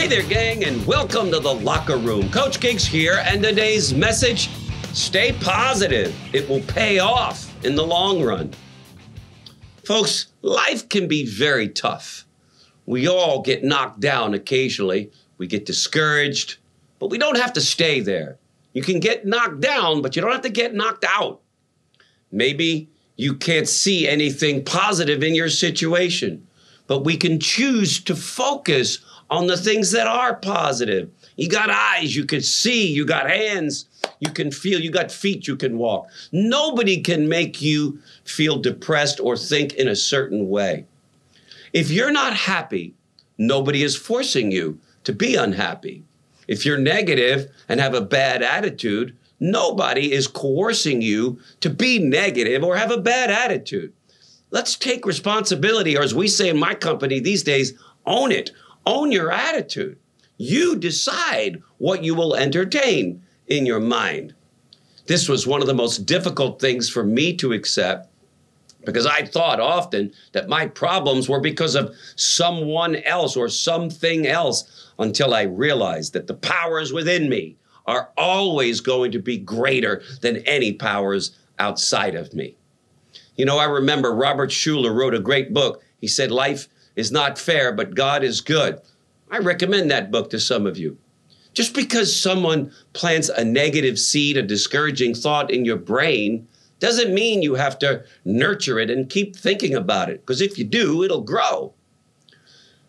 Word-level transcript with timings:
Hey 0.00 0.06
there, 0.06 0.22
gang, 0.22 0.64
and 0.64 0.86
welcome 0.86 1.30
to 1.30 1.40
the 1.40 1.52
locker 1.52 1.98
room. 1.98 2.30
Coach 2.30 2.58
Gigs 2.58 2.86
here, 2.86 3.22
and 3.26 3.42
today's 3.42 3.92
message 3.92 4.48
stay 4.94 5.32
positive. 5.42 6.16
It 6.34 6.48
will 6.48 6.62
pay 6.62 7.00
off 7.00 7.52
in 7.66 7.74
the 7.74 7.84
long 7.84 8.22
run. 8.22 8.50
Folks, 9.84 10.28
life 10.40 10.88
can 10.88 11.06
be 11.06 11.26
very 11.26 11.68
tough. 11.68 12.24
We 12.86 13.08
all 13.08 13.42
get 13.42 13.62
knocked 13.62 14.00
down 14.00 14.32
occasionally, 14.32 15.10
we 15.36 15.46
get 15.46 15.66
discouraged, 15.66 16.56
but 16.98 17.10
we 17.10 17.18
don't 17.18 17.36
have 17.36 17.52
to 17.52 17.60
stay 17.60 18.00
there. 18.00 18.38
You 18.72 18.80
can 18.80 19.00
get 19.00 19.26
knocked 19.26 19.60
down, 19.60 20.00
but 20.00 20.16
you 20.16 20.22
don't 20.22 20.32
have 20.32 20.40
to 20.40 20.48
get 20.48 20.72
knocked 20.72 21.04
out. 21.06 21.42
Maybe 22.32 22.88
you 23.18 23.34
can't 23.34 23.68
see 23.68 24.08
anything 24.08 24.64
positive 24.64 25.22
in 25.22 25.34
your 25.34 25.50
situation, 25.50 26.46
but 26.86 27.04
we 27.04 27.18
can 27.18 27.38
choose 27.38 28.02
to 28.04 28.16
focus 28.16 29.00
on 29.30 29.46
the 29.46 29.56
things 29.56 29.92
that 29.92 30.06
are 30.06 30.34
positive. 30.34 31.08
You 31.36 31.48
got 31.48 31.70
eyes, 31.70 32.14
you 32.16 32.26
can 32.26 32.42
see, 32.42 32.88
you 32.88 33.06
got 33.06 33.30
hands, 33.30 33.86
you 34.18 34.30
can 34.30 34.50
feel, 34.50 34.80
you 34.80 34.90
got 34.90 35.12
feet, 35.12 35.46
you 35.46 35.56
can 35.56 35.78
walk. 35.78 36.08
Nobody 36.32 37.00
can 37.00 37.28
make 37.28 37.62
you 37.62 38.00
feel 38.24 38.58
depressed 38.58 39.20
or 39.20 39.36
think 39.36 39.74
in 39.74 39.88
a 39.88 39.96
certain 39.96 40.48
way. 40.48 40.86
If 41.72 41.90
you're 41.90 42.10
not 42.10 42.34
happy, 42.34 42.94
nobody 43.38 43.82
is 43.84 43.96
forcing 43.96 44.50
you 44.50 44.78
to 45.04 45.12
be 45.12 45.36
unhappy. 45.36 46.02
If 46.48 46.66
you're 46.66 46.78
negative 46.78 47.48
and 47.68 47.78
have 47.78 47.94
a 47.94 48.00
bad 48.00 48.42
attitude, 48.42 49.16
nobody 49.38 50.12
is 50.12 50.26
coercing 50.26 51.00
you 51.00 51.38
to 51.60 51.70
be 51.70 52.00
negative 52.00 52.64
or 52.64 52.76
have 52.76 52.90
a 52.90 52.98
bad 52.98 53.30
attitude. 53.30 53.92
Let's 54.50 54.74
take 54.74 55.06
responsibility, 55.06 55.96
or 55.96 56.02
as 56.02 56.12
we 56.12 56.26
say 56.26 56.48
in 56.48 56.58
my 56.58 56.74
company 56.74 57.20
these 57.20 57.44
days, 57.44 57.74
own 58.04 58.32
it. 58.32 58.50
Own 58.86 59.12
your 59.12 59.30
attitude. 59.30 59.98
You 60.36 60.76
decide 60.76 61.62
what 61.78 62.02
you 62.02 62.14
will 62.14 62.34
entertain 62.34 63.22
in 63.46 63.66
your 63.66 63.80
mind. 63.80 64.34
This 65.06 65.28
was 65.28 65.46
one 65.46 65.60
of 65.60 65.66
the 65.66 65.74
most 65.74 66.06
difficult 66.06 66.60
things 66.60 66.88
for 66.88 67.04
me 67.04 67.36
to 67.36 67.52
accept 67.52 68.10
because 68.84 69.06
I 69.06 69.26
thought 69.26 69.60
often 69.60 70.12
that 70.32 70.48
my 70.48 70.66
problems 70.66 71.28
were 71.28 71.40
because 71.40 71.74
of 71.74 71.94
someone 72.16 72.96
else 72.96 73.36
or 73.36 73.48
something 73.48 74.26
else 74.26 74.90
until 74.98 75.34
I 75.34 75.42
realized 75.42 76.12
that 76.14 76.26
the 76.26 76.34
powers 76.34 76.92
within 76.92 77.28
me 77.28 77.56
are 77.86 78.10
always 78.16 78.80
going 78.80 79.12
to 79.12 79.18
be 79.18 79.36
greater 79.36 80.02
than 80.20 80.38
any 80.38 80.72
powers 80.72 81.36
outside 81.58 82.14
of 82.14 82.32
me. 82.32 82.56
You 83.36 83.44
know, 83.44 83.58
I 83.58 83.64
remember 83.64 84.14
Robert 84.14 84.50
Schuller 84.50 84.94
wrote 84.94 85.14
a 85.14 85.20
great 85.20 85.52
book. 85.52 85.82
He 86.00 86.06
said, 86.06 86.30
Life 86.30 86.68
is 86.96 87.12
not 87.12 87.38
fair, 87.38 87.72
but 87.72 87.94
God 87.94 88.22
is 88.24 88.40
good. 88.40 88.80
I 89.30 89.38
recommend 89.38 89.90
that 89.90 90.10
book 90.10 90.30
to 90.30 90.40
some 90.40 90.66
of 90.66 90.76
you. 90.76 90.98
Just 91.52 91.74
because 91.74 92.14
someone 92.14 92.72
plants 92.92 93.28
a 93.28 93.44
negative 93.44 93.98
seed, 93.98 94.36
a 94.36 94.42
discouraging 94.42 95.14
thought 95.14 95.50
in 95.50 95.64
your 95.64 95.76
brain, 95.76 96.46
doesn't 96.78 97.12
mean 97.12 97.42
you 97.42 97.54
have 97.54 97.78
to 97.80 98.04
nurture 98.24 98.78
it 98.78 98.90
and 98.90 99.10
keep 99.10 99.36
thinking 99.36 99.74
about 99.74 100.08
it, 100.08 100.20
because 100.20 100.40
if 100.40 100.58
you 100.58 100.64
do, 100.64 101.02
it'll 101.02 101.20
grow. 101.20 101.74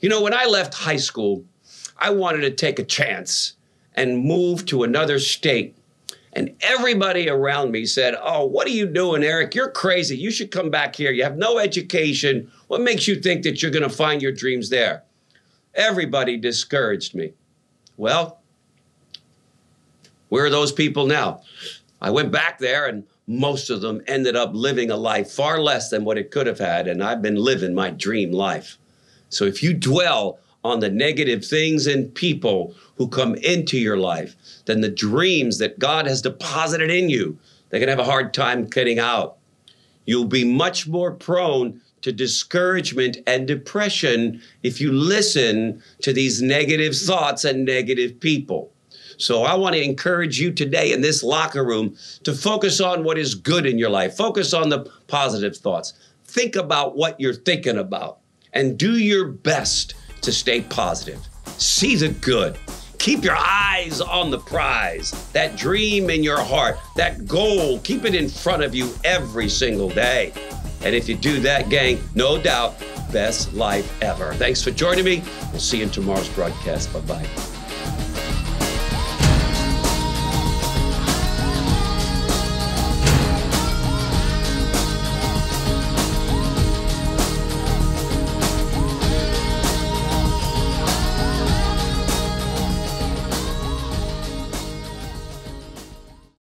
You 0.00 0.08
know, 0.08 0.22
when 0.22 0.34
I 0.34 0.46
left 0.46 0.74
high 0.74 0.96
school, 0.96 1.44
I 1.98 2.10
wanted 2.10 2.40
to 2.42 2.50
take 2.50 2.78
a 2.78 2.84
chance 2.84 3.54
and 3.94 4.18
move 4.18 4.66
to 4.66 4.82
another 4.82 5.18
state. 5.18 5.76
And 6.36 6.54
everybody 6.60 7.30
around 7.30 7.70
me 7.72 7.86
said, 7.86 8.14
Oh, 8.20 8.44
what 8.44 8.66
are 8.66 8.70
you 8.70 8.84
doing, 8.84 9.24
Eric? 9.24 9.54
You're 9.54 9.70
crazy. 9.70 10.18
You 10.18 10.30
should 10.30 10.50
come 10.50 10.68
back 10.68 10.94
here. 10.94 11.10
You 11.10 11.22
have 11.22 11.38
no 11.38 11.58
education. 11.58 12.52
What 12.68 12.82
makes 12.82 13.08
you 13.08 13.18
think 13.18 13.42
that 13.44 13.62
you're 13.62 13.70
going 13.70 13.88
to 13.88 13.88
find 13.88 14.20
your 14.20 14.32
dreams 14.32 14.68
there? 14.68 15.02
Everybody 15.74 16.36
discouraged 16.36 17.14
me. 17.14 17.32
Well, 17.96 18.42
where 20.28 20.44
are 20.44 20.50
those 20.50 20.72
people 20.72 21.06
now? 21.06 21.40
I 22.02 22.10
went 22.10 22.30
back 22.30 22.58
there 22.58 22.86
and 22.86 23.04
most 23.26 23.70
of 23.70 23.80
them 23.80 24.02
ended 24.06 24.36
up 24.36 24.50
living 24.52 24.90
a 24.90 24.96
life 24.96 25.30
far 25.30 25.58
less 25.58 25.88
than 25.88 26.04
what 26.04 26.18
it 26.18 26.30
could 26.30 26.46
have 26.46 26.58
had. 26.58 26.86
And 26.86 27.02
I've 27.02 27.22
been 27.22 27.36
living 27.36 27.74
my 27.74 27.88
dream 27.88 28.30
life. 28.30 28.76
So 29.30 29.46
if 29.46 29.62
you 29.62 29.72
dwell 29.72 30.38
on 30.66 30.80
the 30.80 30.90
negative 30.90 31.44
things 31.44 31.86
and 31.86 32.14
people 32.14 32.74
who 32.96 33.08
come 33.08 33.34
into 33.36 33.78
your 33.78 33.96
life, 33.96 34.36
then 34.66 34.80
the 34.80 34.88
dreams 34.88 35.58
that 35.58 35.78
God 35.78 36.06
has 36.06 36.22
deposited 36.22 36.90
in 36.90 37.08
you, 37.08 37.38
they're 37.68 37.80
going 37.80 37.88
to 37.88 37.96
have 37.96 38.06
a 38.06 38.10
hard 38.10 38.34
time 38.34 38.66
getting 38.66 38.98
out. 38.98 39.36
You'll 40.04 40.26
be 40.26 40.44
much 40.44 40.86
more 40.86 41.12
prone 41.12 41.80
to 42.02 42.12
discouragement 42.12 43.18
and 43.26 43.48
depression 43.48 44.40
if 44.62 44.80
you 44.80 44.92
listen 44.92 45.82
to 46.02 46.12
these 46.12 46.40
negative 46.40 46.96
thoughts 46.96 47.44
and 47.44 47.64
negative 47.64 48.20
people. 48.20 48.70
So 49.18 49.44
I 49.44 49.54
want 49.54 49.74
to 49.74 49.82
encourage 49.82 50.38
you 50.38 50.52
today 50.52 50.92
in 50.92 51.00
this 51.00 51.22
locker 51.22 51.64
room 51.64 51.96
to 52.24 52.34
focus 52.34 52.80
on 52.80 53.02
what 53.02 53.18
is 53.18 53.34
good 53.34 53.66
in 53.66 53.78
your 53.78 53.90
life. 53.90 54.16
Focus 54.16 54.52
on 54.52 54.68
the 54.68 54.90
positive 55.06 55.56
thoughts. 55.56 55.94
Think 56.24 56.54
about 56.54 56.96
what 56.96 57.18
you're 57.18 57.34
thinking 57.34 57.78
about 57.78 58.18
and 58.52 58.78
do 58.78 58.98
your 58.98 59.26
best 59.26 59.94
to 60.26 60.32
stay 60.32 60.60
positive. 60.60 61.20
See 61.56 61.96
the 61.96 62.08
good. 62.08 62.58
Keep 62.98 63.22
your 63.22 63.36
eyes 63.36 64.00
on 64.00 64.30
the 64.30 64.38
prize, 64.38 65.12
that 65.32 65.56
dream 65.56 66.10
in 66.10 66.24
your 66.24 66.40
heart, 66.40 66.76
that 66.96 67.26
goal. 67.26 67.78
Keep 67.80 68.04
it 68.04 68.14
in 68.14 68.28
front 68.28 68.64
of 68.64 68.74
you 68.74 68.92
every 69.04 69.48
single 69.48 69.88
day. 69.88 70.32
And 70.82 70.94
if 70.94 71.08
you 71.08 71.14
do 71.14 71.38
that, 71.40 71.68
gang, 71.68 72.00
no 72.14 72.40
doubt, 72.40 72.78
best 73.12 73.54
life 73.54 74.02
ever. 74.02 74.34
Thanks 74.34 74.62
for 74.62 74.72
joining 74.72 75.04
me. 75.04 75.22
We'll 75.52 75.60
see 75.60 75.78
you 75.78 75.84
in 75.84 75.90
tomorrow's 75.90 76.28
broadcast. 76.30 76.92
Bye 76.92 77.00
bye. 77.00 77.55